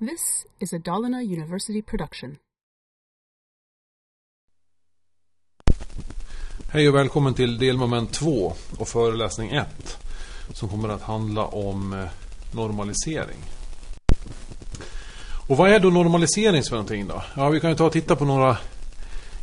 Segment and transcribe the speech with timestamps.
[0.00, 2.36] This is a Dalarna University production.
[6.72, 9.98] Hej och välkommen till delmoment 2 och föreläsning 1
[10.52, 12.08] som kommer att handla om eh,
[12.54, 13.38] normalisering.
[15.48, 17.22] Och vad är då normalisering för någonting då?
[17.36, 18.56] Ja, vi kan ju ta och titta på några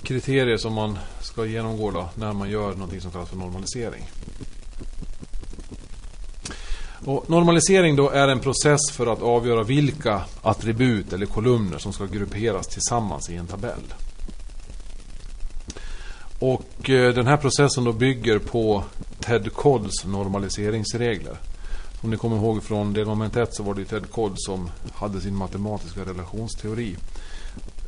[0.04, 4.04] kriterier som man ska genomgå då när man gör någonting som kallas för normalisering.
[7.08, 12.06] Och normalisering då är en process för att avgöra vilka attribut eller kolumner som ska
[12.06, 13.94] grupperas tillsammans i en tabell.
[16.40, 18.84] Och eh, den här processen då bygger på
[19.20, 21.38] Ted Kodds normaliseringsregler.
[22.02, 25.36] Om ni kommer ihåg från delmoment 1 så var det Ted Kodd som hade sin
[25.36, 26.98] matematiska relationsteori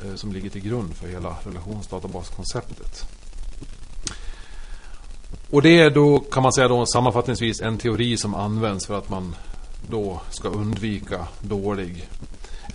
[0.06, 3.19] eh, som ligger till grund för hela relationsdatabaskonceptet.
[5.52, 9.10] Och det är då kan man säga då sammanfattningsvis en teori som används för att
[9.10, 9.36] man
[9.90, 12.10] då ska undvika dålig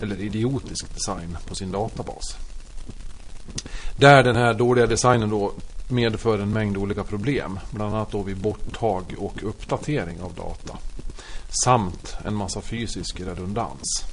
[0.01, 2.37] eller idiotisk design på sin databas.
[3.97, 5.53] Där den här dåliga designen då
[5.89, 7.59] medför en mängd olika problem.
[7.71, 10.77] Bland annat då vid borttag och uppdatering av data.
[11.63, 14.05] Samt en massa fysisk redundans.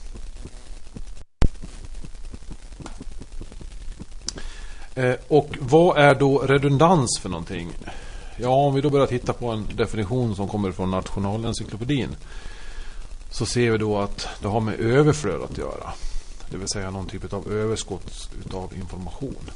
[4.94, 7.72] Eh, och vad är då redundans för någonting?
[8.36, 12.16] Ja, om vi då börjar titta på en definition som kommer från Nationalencyklopedin.
[13.30, 15.92] Så ser vi då att det har med överflöd att göra.
[16.50, 19.50] Det vill säga någon typ av överskott utav information.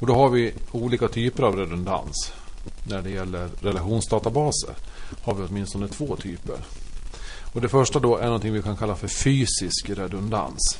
[0.00, 2.32] Och då har vi olika typer av redundans.
[2.84, 4.74] När det gäller relationsdatabaser
[5.22, 6.56] har vi åtminstone två typer.
[7.52, 10.78] Och det första då är någonting vi kan kalla för fysisk redundans.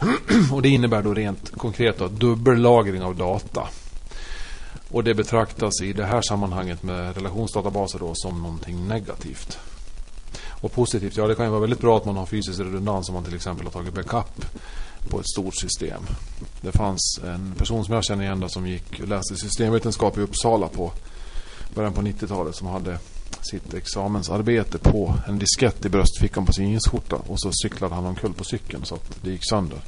[0.52, 3.68] Och det innebär då rent konkret då dubbellagring av data.
[4.90, 9.58] Och det betraktas i det här sammanhanget med relationsdatabaser då som någonting negativt.
[10.60, 13.14] Och positivt, ja det kan ju vara väldigt bra att man har fysisk redundans om
[13.14, 14.44] man till exempel har tagit backup
[15.08, 16.02] på ett stort system.
[16.60, 20.20] Det fanns en person som jag känner igen då, som gick och läste systemvetenskap i
[20.20, 20.92] Uppsala på
[21.74, 22.98] början på 90-talet som hade
[23.40, 28.32] sitt examensarbete på en diskett i bröstfickan på sin jeansskjorta och så cyklade han omkull
[28.32, 29.78] på cykeln så att det gick sönder.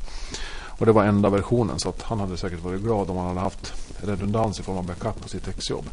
[0.80, 3.40] Och det var enda versionen så att han hade säkert varit glad om han hade
[3.40, 5.84] haft redundans i form av backup på sitt exjobb.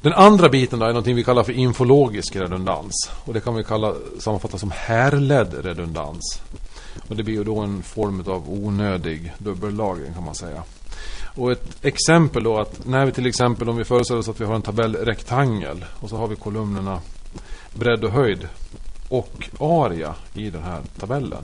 [0.00, 3.10] Den andra biten då är något vi kallar för infologisk redundans.
[3.24, 6.42] Och det kan vi kalla, sammanfatta som härledd redundans.
[7.08, 10.62] Och det blir ju då en form av onödig dubbellagring kan man säga.
[11.38, 14.44] Och ett exempel då att när vi till exempel om vi föreställer oss att vi
[14.44, 17.00] har en tabellrektangel och så har vi kolumnerna
[17.74, 18.48] bredd och höjd
[19.08, 21.42] och area i den här tabellen.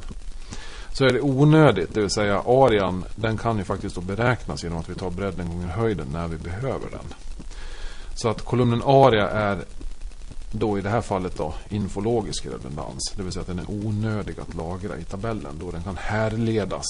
[0.93, 4.79] Så är det onödigt, det vill säga arean den kan ju faktiskt då beräknas genom
[4.79, 7.15] att vi tar bredden gånger höjden när vi behöver den.
[8.15, 9.65] Så att kolumnen area är
[10.53, 13.13] då i det här fallet då infologisk redundans.
[13.17, 16.87] Det vill säga att den är onödig att lagra i tabellen då den kan härledas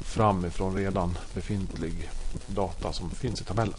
[0.00, 2.10] framifrån redan befintlig
[2.46, 3.74] data som finns i tabellen.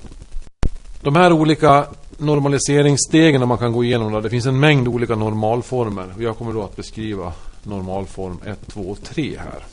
[1.02, 1.88] De här olika
[2.18, 6.14] normaliseringsstegen man kan gå igenom då, det finns en mängd olika normalformer.
[6.20, 7.34] Jag kommer då att beskriva
[7.64, 9.64] normalform 1, 2 och 3 här.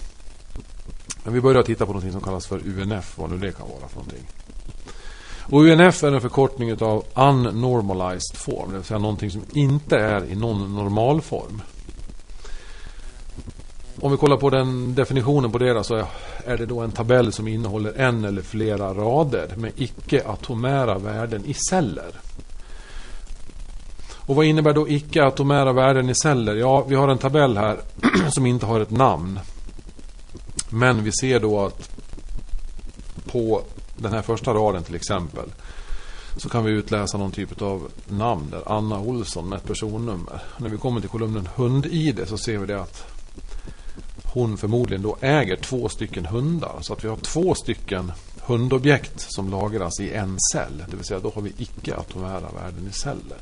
[1.25, 3.89] Men vi börjar titta på något som kallas för UNF, vad nu det kan vara
[3.89, 4.29] för någonting.
[5.43, 10.25] Och UNF är en förkortning av Unnormalized Form, det vill säga någonting som inte är
[10.25, 11.63] i någon normalform.
[14.03, 16.07] Om vi kollar på den definitionen på det så
[16.47, 21.55] är det då en tabell som innehåller en eller flera rader med icke-atomära värden i
[21.55, 22.21] celler.
[24.17, 26.55] Och vad innebär då icke-atomära värden i celler?
[26.55, 27.81] Ja, vi har en tabell här
[28.31, 29.41] som inte har ett namn.
[30.69, 31.91] Men vi ser då att
[33.27, 33.63] på
[33.97, 35.53] den här första raden till exempel
[36.37, 38.63] så kan vi utläsa någon typ av namn där.
[38.67, 40.43] Anna Olsson med ett personnummer.
[40.59, 43.12] När vi kommer till kolumnen hund-id så ser vi det att
[44.33, 46.79] hon förmodligen då äger två stycken hundar.
[46.81, 50.85] Så att vi har två stycken hundobjekt som lagras i en cell.
[50.91, 53.39] Det vill säga då har vi icke-atomära värden i celler.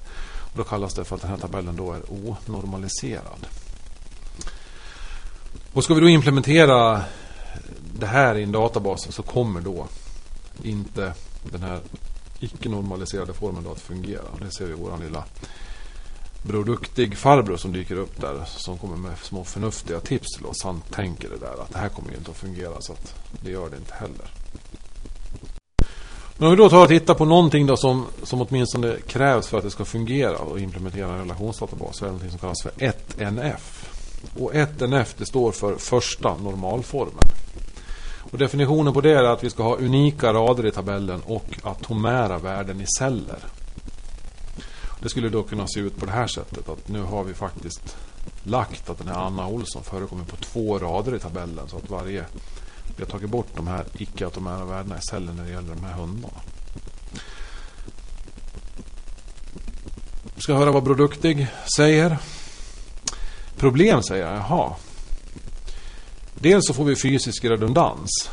[0.53, 3.47] Och då kallas det för att den här tabellen då är onormaliserad.
[5.73, 7.05] Och ska vi då implementera
[7.99, 9.87] det här i en databas så kommer då
[10.63, 11.15] inte
[11.53, 11.81] den här
[12.41, 14.23] icke-normaliserade formen då att fungera.
[14.41, 15.25] Det ser vi i vår lilla
[16.43, 20.65] Bror Duktig farbror som dyker upp där som kommer med små förnuftiga tips till oss.
[20.65, 23.15] Han tänker det där att det här kommer ju inte att fungera så att
[23.45, 24.31] det gör det inte heller.
[26.37, 29.59] Men om vi då tar och tittar på någonting då som, som åtminstone krävs för
[29.59, 32.71] att det ska fungera och implementera en relationsdatabas så är det någonting som kallas för
[32.71, 33.87] 1NF.
[34.39, 37.25] Och 1NF det står för första normalformen.
[38.31, 42.39] Och definitionen på det är att vi ska ha unika rader i tabellen och atomära
[42.39, 43.39] värden i celler.
[45.03, 47.97] Det skulle då kunna se ut på det här sättet att nu har vi faktiskt
[48.43, 52.25] lagt att den här Anna Olsson förekommer på två rader i tabellen så att varje
[52.97, 55.93] vi har tagit bort de här icke-atomära värdena i cellen när det gäller de här
[55.93, 56.41] hundarna.
[60.35, 61.47] Vi ska höra vad Produktig
[61.77, 62.19] säger.
[63.57, 64.73] Problem säger jag, jaha.
[66.35, 68.31] Dels så får vi fysisk redundans.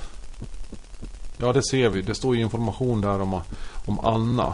[1.37, 2.01] Ja, det ser vi.
[2.01, 3.41] Det står ju information där om,
[3.85, 4.53] om Anna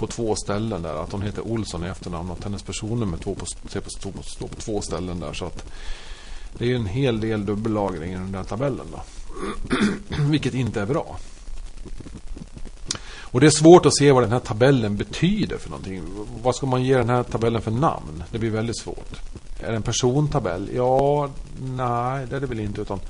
[0.00, 1.02] på två ställen där.
[1.02, 4.48] Att hon heter Olsson i efternamn och att hennes personnummer står på, står på, står
[4.48, 5.32] på två ställen där.
[5.32, 5.64] Så att
[6.58, 8.86] det är en hel del dubbellagring i den där tabellen.
[8.92, 9.02] Då.
[10.30, 11.16] Vilket inte är bra.
[13.32, 16.02] Och det är svårt att se vad den här tabellen betyder för någonting.
[16.42, 18.24] Vad ska man ge den här tabellen för namn?
[18.30, 19.20] Det blir väldigt svårt.
[19.60, 20.70] Är det en persontabell?
[20.74, 21.30] Ja,
[21.60, 22.80] nej, det är det väl inte.
[22.80, 23.00] Utan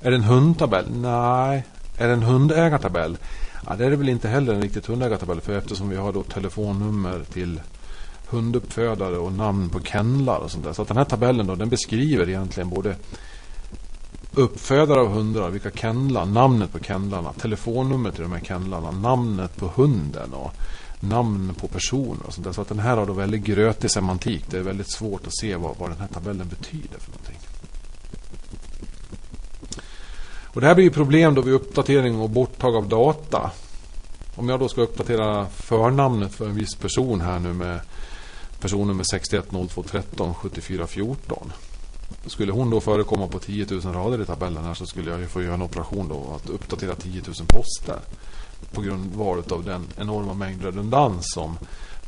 [0.00, 0.90] är det en hundtabell?
[0.90, 1.64] Nej.
[1.98, 3.16] Är det en hundägartabell?
[3.68, 5.40] Ja, det är det väl inte heller en riktigt hundägartabell.
[5.40, 7.60] För eftersom vi har då telefonnummer till
[8.26, 10.72] hunduppfödare och namn på kennlar och sånt där.
[10.72, 12.96] Så att den här tabellen då, den beskriver egentligen både
[14.34, 19.66] uppfödare av hundar, vilka kennlar, namnet på kennlarna, telefonnumret till de här kennlarna, namnet på
[19.66, 20.52] hunden och
[21.00, 22.52] namn på personer och sånt där.
[22.52, 24.44] Så att den här har då väldigt grötig semantik.
[24.50, 27.38] Det är väldigt svårt att se vad, vad den här tabellen betyder för någonting.
[30.58, 33.50] Och det här blir ju problem då vid uppdatering och borttag av data.
[34.36, 37.80] Om jag då ska uppdatera förnamnet för en viss person här nu med
[38.60, 40.34] personnummer 6102137414.
[40.34, 41.52] 7414
[42.26, 45.26] skulle hon då förekomma på 10 000 rader i tabellen här så skulle jag ju
[45.26, 47.98] få göra en operation då att uppdatera 10 000 poster.
[48.72, 51.58] På grundval av den enorma mängd redundans som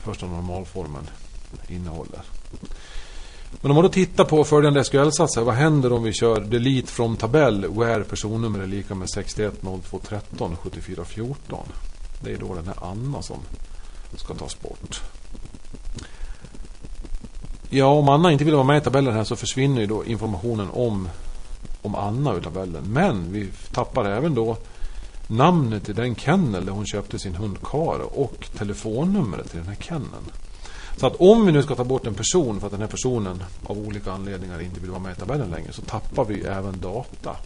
[0.05, 1.11] första normalformen
[1.69, 2.21] innehåller.
[3.61, 5.43] Men om man då tittar på följande SQL-satser.
[5.43, 11.59] Vad händer om vi kör delete from tabell where personnummer är lika med 610213 7414?
[12.25, 13.39] Det är då den här Anna som
[14.17, 15.03] ska tas bort.
[17.71, 20.69] Ja, om Anna inte vill vara med i tabellen här så försvinner ju då informationen
[20.73, 21.09] om,
[21.83, 22.85] om Anna ur tabellen.
[22.87, 24.57] Men vi tappar även då
[25.27, 29.77] namnet till den kennel där hon köpte sin hund Karo och telefonnumret till den här
[29.81, 30.31] kenneln.
[30.97, 33.45] Så att om vi nu ska ta bort en person för att den här personen
[33.63, 37.37] av olika anledningar inte vill vara med i tabellen längre så tappar vi även data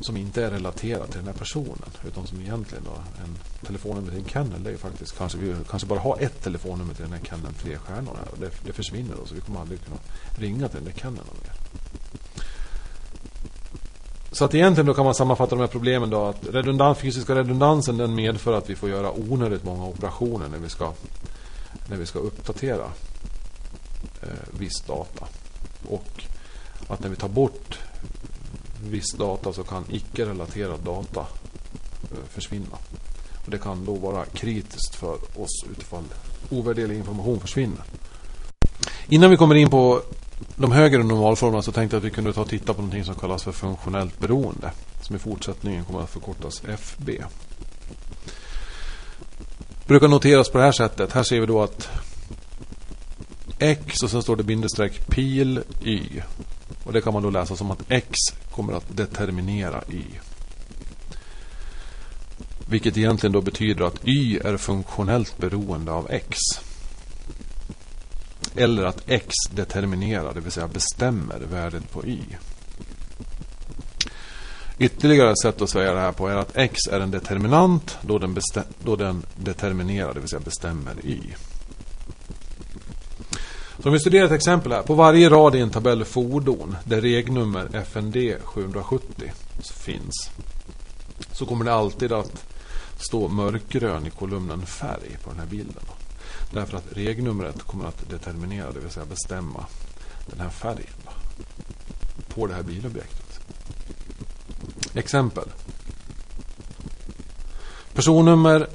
[0.00, 1.90] som inte är relaterad till den här personen.
[2.06, 4.62] Utan som egentligen då en telefonnummer till en kennel.
[4.62, 7.78] Det är faktiskt kanske vi kanske bara har ett telefonnummer till den här kenneln, tre
[7.78, 8.32] stjärnor här.
[8.32, 9.96] Och det, det försvinner då så vi kommer aldrig kunna
[10.38, 11.52] ringa till den där kenneln mer.
[14.32, 17.96] Så att egentligen då kan man sammanfatta de här problemen då att redundans, fysiska redundansen
[17.96, 20.92] den medför att vi får göra onödigt många operationer när vi ska,
[21.92, 22.84] när vi ska uppdatera
[24.22, 25.26] eh, viss data.
[25.88, 26.24] Och
[26.88, 27.78] att när vi tar bort
[28.84, 31.20] viss data så kan icke-relaterad data
[32.02, 32.78] eh, försvinna.
[33.44, 36.04] Och det kan då vara kritiskt för oss utifall
[36.50, 37.84] ovärderlig information försvinner.
[39.08, 40.02] Innan vi kommer in på
[40.56, 43.14] de högre normalformerna så tänkte jag att vi kunde ta och titta på något som
[43.14, 44.70] kallas för funktionellt beroende.
[45.00, 47.10] Som i fortsättningen kommer att förkortas FB.
[49.92, 51.12] Brukar noteras på det här sättet.
[51.12, 51.88] Här ser vi då att
[53.58, 56.22] X och sen står det bindestreck pil Y.
[56.84, 58.18] Och det kan man då läsa som att X
[58.50, 60.02] kommer att determinera Y.
[62.68, 66.38] Vilket egentligen då betyder att Y är funktionellt beroende av X.
[68.56, 72.20] Eller att X determinerar, det vill säga bestämmer värdet på Y.
[74.82, 78.18] Ytterligare ett sätt att säga det här på är att X är en determinant då
[78.18, 78.36] den,
[78.84, 81.20] då den determinerar, det vill säga bestämmer Y.
[83.78, 84.82] Så om vi studerar ett exempel här.
[84.82, 89.32] På varje rad i en tabell fordon där regnummer FND 770
[89.74, 90.30] finns.
[91.32, 92.44] Så kommer det alltid att
[92.96, 95.84] stå mörkgrön i kolumnen färg på den här bilden.
[96.52, 99.66] Därför att regnumret kommer att determinera, det vill säga bestämma
[100.26, 100.94] den här färgen
[102.28, 103.21] på det här bilobjektet.
[104.94, 105.44] Exempel.
[107.94, 108.66] Personnummer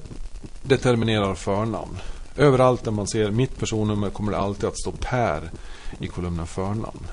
[0.64, 1.98] determinerar förnamn.
[2.36, 5.52] Överallt där man ser mitt personnummer kommer det alltid att stå Per
[6.00, 7.08] i kolumnen förnamn.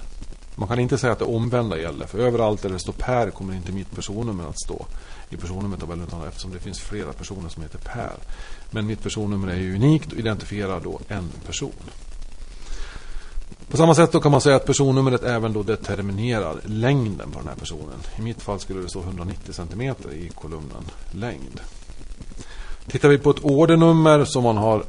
[0.54, 2.06] Man kan inte säga att det omvända gäller.
[2.06, 4.86] För överallt där det står Per kommer inte mitt personnummer att stå
[5.30, 6.04] i personnummertabellen.
[6.04, 8.16] Utan eftersom det finns flera personer som heter Per.
[8.70, 11.72] Men mitt personnummer är ju unikt och identifierar då en person.
[13.74, 17.48] På samma sätt då kan man säga att personnumret även då determinerar längden på den
[17.48, 17.98] här personen.
[18.18, 19.80] I mitt fall skulle det stå 190 cm
[20.12, 21.60] i kolumnen längd.
[22.86, 24.84] Tittar vi på ett ordernummer som man har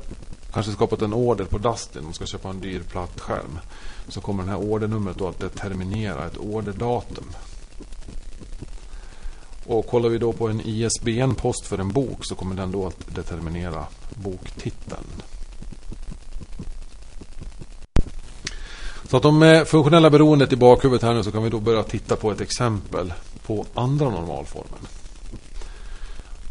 [0.53, 2.03] kanske skapat en order på Dustin.
[2.03, 3.59] Man ska köpa en dyr plattskärm.
[4.07, 7.25] Så kommer det här ordernumret då att determinera ett orderdatum.
[9.65, 13.15] Och kollar vi då på en ISBN-post för en bok så kommer den då att
[13.15, 15.07] determinera boktiteln.
[19.09, 21.83] Så att om med funktionella beroendet i bakhuvudet här nu så kan vi då börja
[21.83, 23.13] titta på ett exempel
[23.45, 24.79] på andra normalformen.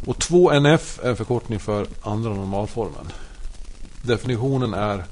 [0.07, 3.13] Och 2NF är en förkortning för andra normalformen.
[4.03, 5.05] Definitionen är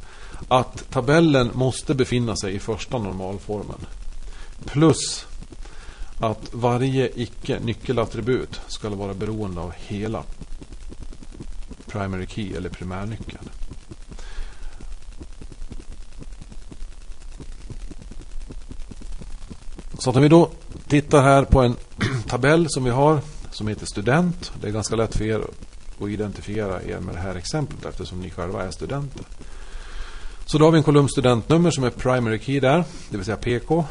[0.48, 3.86] att tabellen måste befinna sig i första normalformen.
[4.64, 5.26] Plus
[6.20, 10.22] att varje icke nyckelattribut ska vara beroende av hela
[11.86, 13.48] primary key eller primärnyckeln.
[20.02, 20.50] Så att om vi då
[20.88, 21.76] tittar här på en
[22.28, 24.52] tabell som vi har som heter student.
[24.60, 25.40] Det är ganska lätt för er
[26.00, 29.24] att identifiera er med det här exemplet eftersom ni själva är studenter.
[30.44, 33.36] Så då har vi en kolumn studentnummer som är primary key där, det vill säga
[33.36, 33.84] PK.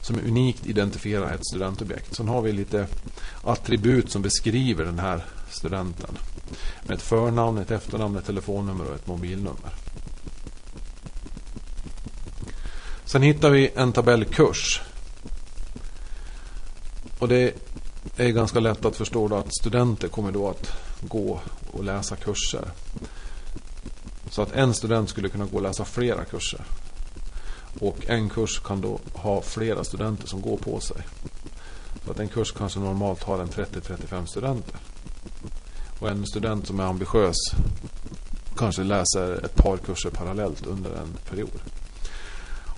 [0.00, 2.16] Som unikt identifierar ett studentobjekt.
[2.16, 2.86] Sen har vi lite
[3.44, 6.18] attribut som beskriver den här studenten.
[6.82, 9.72] Med ett förnamn, ett efternamn, ett telefonnummer och ett mobilnummer.
[13.04, 14.80] Sen hittar vi en tabellkurs.
[17.18, 17.54] Och det
[18.16, 21.40] är ganska lätt att förstå att studenter kommer då att gå
[21.72, 22.64] och läsa kurser.
[24.30, 26.60] Så att en student skulle kunna gå och läsa flera kurser.
[27.80, 30.96] Och en kurs kan då ha flera studenter som går på sig.
[32.04, 34.76] Så att en kurs kanske normalt har en 30-35 studenter.
[35.98, 37.36] Och en student som är ambitiös
[38.56, 41.60] kanske läser ett par kurser parallellt under en period.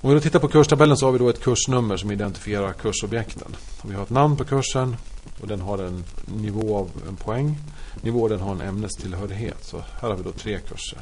[0.03, 3.50] Om vi då tittar på kurstabellen så har vi då ett kursnummer som identifierar kursobjekten.
[3.91, 4.97] Vi har ett namn på kursen
[5.41, 7.59] och den har en nivå av en poäng.
[8.03, 9.65] Nivå den har en ämnestillhörighet.
[9.65, 10.99] Så här har vi då tre kurser.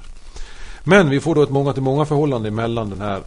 [0.84, 3.22] Men vi får då ett många till många förhållande mellan den här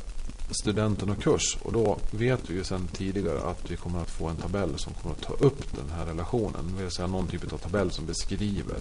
[0.51, 1.57] studenten och kurs.
[1.63, 4.93] Och då vet vi ju sedan tidigare att vi kommer att få en tabell som
[4.93, 6.73] kommer att ta upp den här relationen.
[6.77, 8.77] Det vill säga någon typ av tabell som beskriver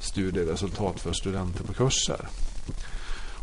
[0.00, 2.28] studieresultat för studenter på kurser.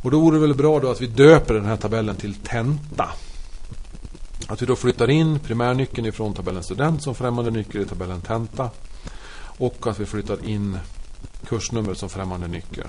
[0.01, 3.09] Och då vore det väl bra då att vi döper den här tabellen till tenta.
[4.47, 8.69] Att vi då flyttar in primärnyckeln ifrån tabellen student som främmande nyckel i tabellen tenta.
[9.39, 10.79] Och att vi flyttar in
[11.47, 12.87] kursnumret som främmande nyckel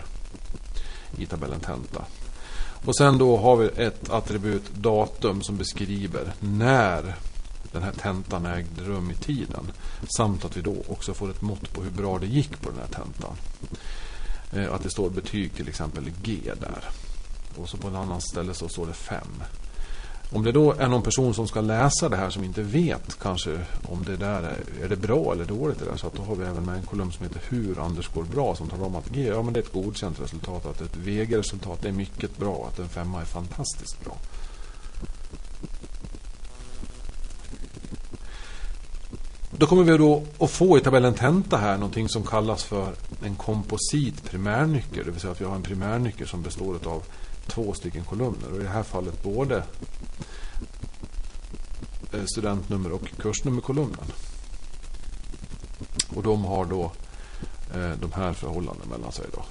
[1.17, 2.05] i tabellen tenta.
[2.85, 7.15] Och sen då har vi ett attribut datum som beskriver när
[7.73, 9.73] den här tentan ägde rum i tiden.
[10.17, 12.79] Samt att vi då också får ett mått på hur bra det gick på den
[12.79, 13.37] här tentan.
[14.53, 16.85] Eh, att det står betyg till exempel G där.
[17.57, 19.21] Och så på en annan ställe så står det 5.
[20.33, 23.61] Om det då är någon person som ska läsa det här som inte vet kanske
[23.89, 25.79] om det där är, är det bra eller dåligt.
[25.79, 28.09] Det där, så att då har vi även med en kolumn som heter hur Anders
[28.15, 30.67] går bra som talar om att G ja, men det är ett godkänt resultat.
[30.67, 32.69] Att ett VG-resultat är mycket bra.
[32.73, 34.17] Att en femma är fantastiskt bra.
[39.51, 42.93] Då kommer vi då att få i tabellen tenta här någonting som kallas för
[43.23, 45.05] en komposit primärnyckel.
[45.05, 47.03] Det vill säga att vi har en primärnyckel som består av
[47.49, 48.53] två stycken kolumner.
[48.53, 49.63] Och I det här fallet både
[52.13, 54.05] eh, studentnummer och kursnummerkolumnen.
[56.17, 56.93] Och de har då
[57.75, 59.27] eh, de här förhållandena mellan sig.
[59.35, 59.43] Då.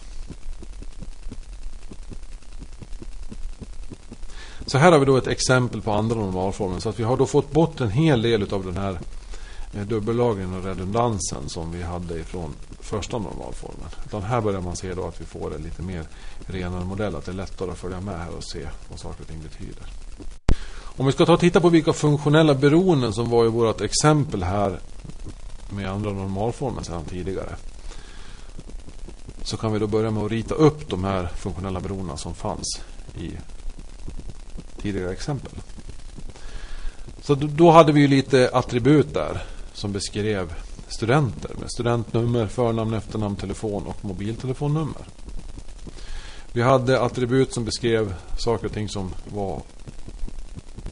[4.65, 6.81] Så här har vi då ett exempel på andra normalformen.
[6.81, 8.99] Så att vi har då fått bort en hel del av den här
[9.77, 13.89] Eh, dubbellagen dubbellagringen och redundansen som vi hade ifrån första normalformen.
[14.05, 16.03] Utan här börjar man se då att vi får en lite mer
[16.45, 17.15] renare modell.
[17.15, 19.83] Att det är lättare att följa med här och se vad saker och ting betyder.
[20.79, 24.43] Om vi ska ta och titta på vilka funktionella beroenden som var i vårt exempel
[24.43, 24.79] här
[25.69, 27.55] med andra normalformen sedan tidigare.
[29.43, 32.81] Så kan vi då börja med att rita upp de här funktionella beroendena som fanns
[33.17, 33.31] i
[34.81, 35.51] tidigare exempel.
[37.21, 39.43] Så då hade vi lite attribut där
[39.77, 40.53] som beskrev
[40.87, 45.07] studenter med studentnummer, förnamn, efternamn, telefon och mobiltelefonnummer.
[46.51, 49.61] Vi hade attribut som beskrev saker och ting som var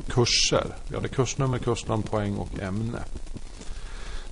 [0.08, 0.76] kurser.
[0.88, 3.00] Vi hade kursnummer, kursnamn, poäng och ämne.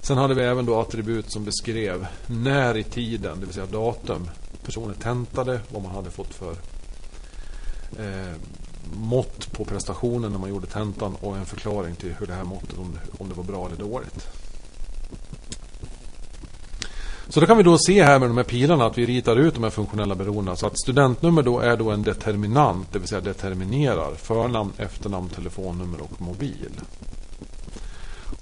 [0.02, 4.30] Sen hade vi även då attribut som beskrev när i tiden, det vill säga datum,
[4.64, 6.56] personen tentade, vad man hade fått för
[8.00, 8.34] eh,
[8.94, 12.78] mått på prestationen när man gjorde tentan och en förklaring till hur det här måttet,
[12.78, 14.28] om, om det var bra eller dåligt.
[17.30, 19.54] Så då kan vi då se här med de här pilarna att vi ritar ut
[19.54, 20.56] de här funktionella beroendena.
[20.56, 26.02] Så att studentnummer då är då en determinant, det vill säga determinerar förnamn, efternamn, telefonnummer
[26.02, 26.72] och mobil.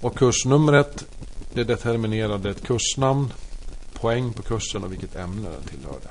[0.00, 1.04] Och kursnumret
[1.54, 3.32] det determinerade ett kursnamn,
[3.92, 6.08] poäng på kursen och vilket ämne den tillhörde.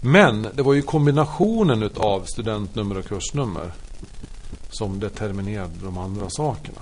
[0.00, 3.72] Men det var ju kombinationen av studentnummer och kursnummer
[4.70, 6.80] som determinerade de andra sakerna.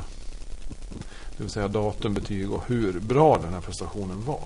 [1.43, 4.41] Det vill säga datum, betyg och hur bra den här prestationen var.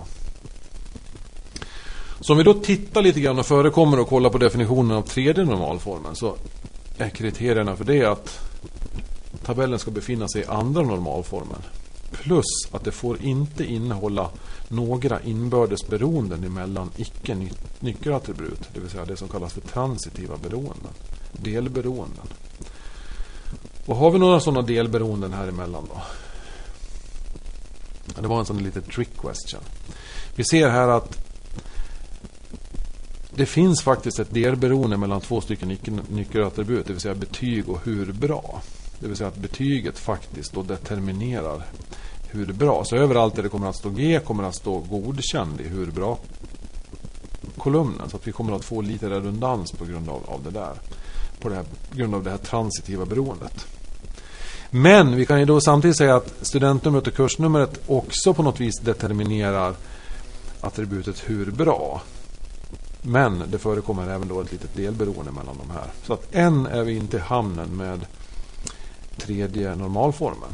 [2.21, 5.45] Så om vi då tittar lite grann och förekommer och kollar på definitionen av tredje
[5.45, 6.37] normalformen så
[6.99, 8.39] är kriterierna för det att
[9.43, 11.63] tabellen ska befinna sig i andra normalformen.
[12.11, 14.31] Plus att det får inte innehålla
[14.69, 17.49] några inbördes beroenden emellan icke
[17.81, 18.69] nyckelattribut.
[18.75, 20.93] Det vill säga det som kallas för transitiva beroenden.
[21.33, 22.27] Delberoenden.
[23.87, 26.01] Och har vi några sådana delberoenden här emellan då?
[28.21, 29.61] Det var en sån liten trick question.
[30.35, 31.19] Vi ser här att
[33.35, 38.13] det finns faktiskt ett delberoende mellan två stycken nyckelattribut, det vill säga betyg och hur
[38.13, 38.63] bra.
[38.99, 41.67] Det vill säga att betyget faktiskt då determinerar
[42.31, 42.85] hur bra.
[42.85, 46.19] Så överallt där det kommer att stå G kommer att stå godkänd i hur bra
[47.59, 48.11] kolumnen.
[48.11, 50.75] Så att vi kommer att få lite redundans på grund av, av det där.
[51.41, 53.67] På, det här, på grund av det här transitiva beroendet.
[54.71, 58.81] Men vi kan ju då samtidigt säga att studentnumret och kursnumret också på något vis
[58.81, 59.75] determinerar
[60.61, 62.03] attributet hur bra.
[63.03, 65.91] Men det förekommer även då ett litet delberoende mellan de här.
[66.03, 68.07] Så att än är vi inte i hamnen med
[69.17, 70.51] tredje normalformen.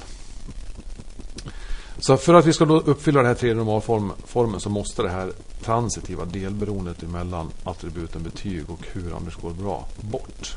[1.98, 5.32] Så för att vi ska då uppfylla den här tredje normalformen så måste det här
[5.64, 10.56] transitiva delberoendet mellan attributen betyg och hur Anders går bra bort.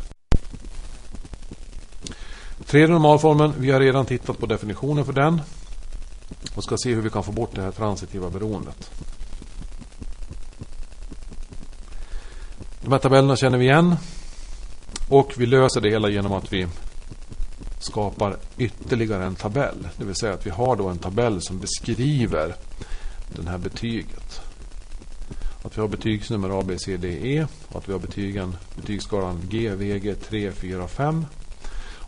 [2.75, 5.41] Tredje normalformen, vi har redan tittat på definitionen för den
[6.55, 8.91] och ska se hur vi kan få bort det här transitiva beroendet.
[12.82, 13.96] De här tabellerna känner vi igen
[15.10, 16.67] och vi löser det hela genom att vi
[17.79, 19.88] skapar ytterligare en tabell.
[19.98, 22.55] Det vill säga att vi har då en tabell som beskriver
[23.27, 24.41] det här betyget.
[25.63, 27.48] Att vi har betygsnummer A, B, C, D, E.
[27.67, 31.25] Och att vi har betygen, betygsskalan G, VG 3, 4, 5.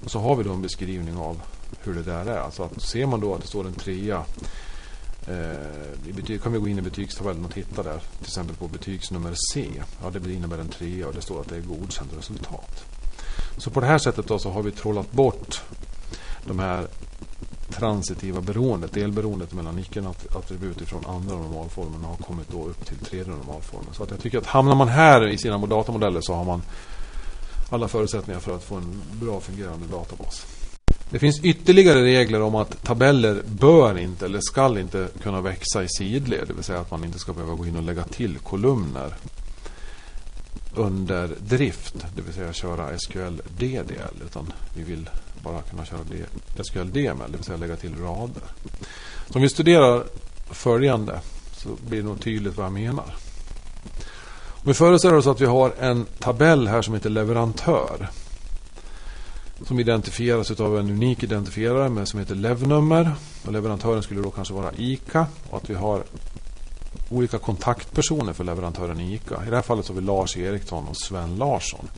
[0.03, 1.41] Och så har vi då en beskrivning av
[1.83, 2.37] hur det där är.
[2.37, 4.23] Alltså att ser man då att det står en trea
[5.27, 7.99] eh, i betyg, kan vi gå in i betygstabellen och titta där.
[8.17, 9.67] Till exempel på betygsnummer C.
[10.03, 12.83] Ja, det innebär en trea och det står att det är godkänt resultat.
[13.57, 15.61] Så på det här sättet då så har vi trollat bort
[16.45, 16.87] de här
[17.69, 23.93] transitiva beroendet, delberoendet mellan icke-attribut från andra normalformen har kommit då upp till tredje normalformen.
[23.93, 26.61] Så att jag tycker att hamnar man här i sina datamodeller så har man
[27.69, 30.45] alla förutsättningar för att få en bra fungerande databas.
[31.09, 35.87] Det finns ytterligare regler om att tabeller bör inte eller skall inte kunna växa i
[35.89, 36.47] sidled.
[36.47, 39.13] Det vill säga att man inte ska behöva gå in och lägga till kolumner
[40.75, 44.23] under drift, det vill säga köra SQL DDL.
[44.25, 45.09] Utan vi vill
[45.43, 45.99] bara kunna köra
[46.63, 48.43] SQL DML, det vill säga lägga till rader.
[49.27, 50.03] Så om vi studerar
[50.51, 51.19] följande
[51.57, 53.15] så blir det nog tydligt vad jag menar.
[54.67, 58.09] Om vi föreställer oss att vi har en tabell här som heter leverantör.
[59.67, 63.11] Som identifieras av en unik identifierare med som heter levnummer.
[63.45, 65.27] Och leverantören skulle då kanske vara ICA.
[65.49, 66.03] Och att vi har
[67.09, 69.43] olika kontaktpersoner för leverantören ICA.
[69.47, 71.89] I det här fallet så har vi Lars Eriksson och Sven Larsson.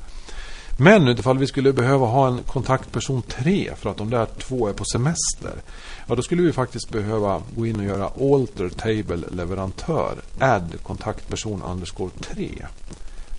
[0.82, 4.74] Men utifall vi skulle behöva ha en kontaktperson 3 för att de där två är
[4.74, 5.62] på semester.
[6.08, 11.62] Ja, då skulle vi faktiskt behöva gå in och göra alter table leverantör add kontaktperson
[11.62, 12.66] underscore 3.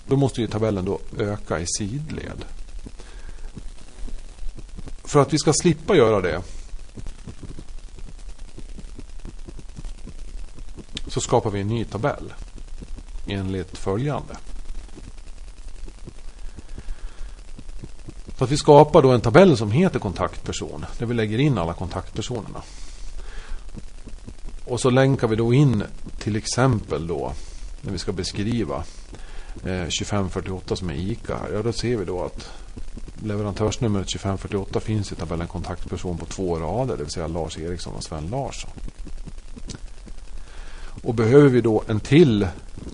[0.06, 2.44] Då måste ju tabellen då öka i sidled.
[5.04, 6.42] För att vi ska slippa göra det
[11.06, 12.32] så skapar vi en ny tabell
[13.26, 14.36] enligt följande.
[18.40, 21.72] Så att vi skapar då en tabell som heter kontaktperson där vi lägger in alla
[21.72, 22.62] kontaktpersonerna.
[24.64, 25.82] Och så länkar vi då in
[26.18, 27.32] till exempel då
[27.80, 28.76] när vi ska beskriva
[29.54, 31.38] eh, 2548 som är ICA.
[31.52, 32.50] Ja, då ser vi då att
[33.22, 38.04] leverantörsnumret 2548 finns i tabellen kontaktperson på två rader, det vill säga Lars Eriksson och
[38.04, 38.70] Sven Larsson.
[41.02, 42.46] Och behöver vi då en till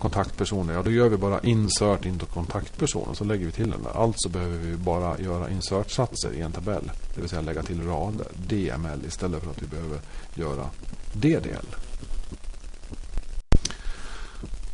[0.07, 3.14] Kontaktpersoner, ja då gör vi bara insert into kontaktpersonen.
[3.14, 4.03] så lägger vi till den där.
[4.03, 6.90] Alltså behöver vi bara göra insert-satser i en tabell.
[7.14, 9.99] Det vill säga lägga till rader, DML, istället för att vi behöver
[10.35, 10.66] göra
[11.12, 11.66] DDL.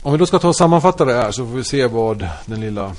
[0.02, 2.60] Om vi då ska ta och sammanfatta det här så får vi se vad den
[2.60, 2.96] lilla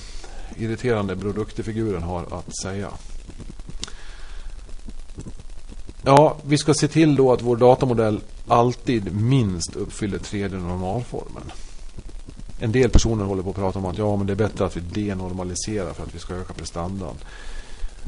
[0.57, 2.89] irriterande produktifiguren har att säga.
[6.03, 11.51] Ja, vi ska se till då att vår datamodell alltid minst uppfyller tredje normalformen.
[12.63, 14.77] En del personer håller på att prata om att ja, men det är bättre att
[14.77, 17.15] vi denormaliserar för att vi ska öka prestandan.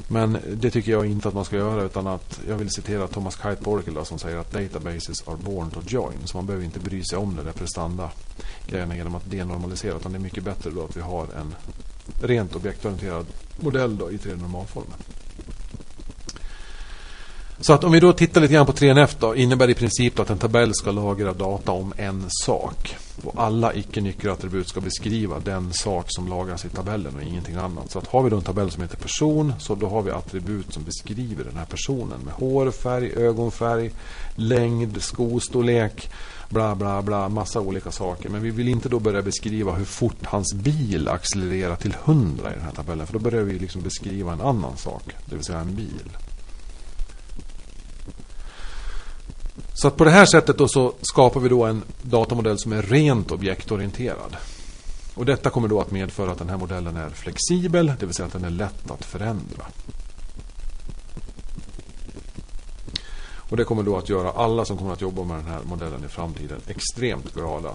[0.07, 3.35] Men det tycker jag inte att man ska göra utan att jag vill citera Thomas
[3.35, 6.17] Kite Borkel som säger att databases are born to join.
[6.25, 8.09] Så man behöver inte bry sig om det där prestanda
[8.67, 11.55] grejerna genom att denormalisera utan det är mycket bättre då att vi har en
[12.21, 13.25] rent objektorienterad
[13.59, 14.97] modell då i tre normalformen.
[17.65, 20.29] Så att om vi då tittar lite grann på 3NF då, innebär i princip att
[20.29, 22.95] en tabell ska lagra data om en sak.
[23.23, 27.91] Och alla icke-nyckelattribut ska beskriva den sak som lagras i tabellen och ingenting annat.
[27.91, 30.73] Så att har vi då en tabell som heter person, så då har vi attribut
[30.73, 33.91] som beskriver den här personen med hårfärg, ögonfärg,
[34.35, 36.09] längd, skostorlek,
[36.49, 38.29] bla bla bla, massa olika saker.
[38.29, 42.53] Men vi vill inte då börja beskriva hur fort hans bil accelererar till 100 i
[42.53, 43.07] den här tabellen.
[43.07, 46.09] För då börjar vi liksom beskriva en annan sak, det vill säga en bil.
[49.85, 52.81] Så att på det här sättet då så skapar vi då en datamodell som är
[52.81, 54.37] rent objektorienterad.
[55.15, 58.25] Och detta kommer då att medföra att den här modellen är flexibel, det vill säga
[58.25, 59.65] att den är lätt att förändra.
[63.37, 66.03] Och det kommer då att göra alla som kommer att jobba med den här modellen
[66.05, 67.71] i framtiden extremt glada.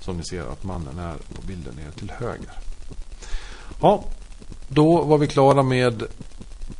[0.00, 2.58] Som ni ser att mannen är på bilden nere till höger.
[3.80, 4.04] Ja,
[4.68, 6.02] då var vi klara med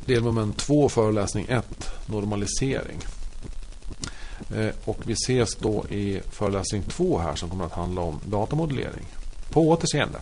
[0.05, 2.97] delmoment 2 föreläsning 1, normalisering.
[4.55, 9.05] Eh, och vi ses då i föreläsning 2 här som kommer att handla om datamodellering.
[9.49, 10.19] På återseende!